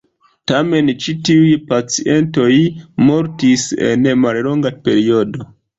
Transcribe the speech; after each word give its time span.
Tamen 0.51 0.89
ĉi 1.03 1.13
tiuj 1.29 1.51
pacientoj 1.73 2.49
mortis 3.11 3.71
en 3.93 4.13
mallonga 4.27 4.79
periodo. 4.89 5.53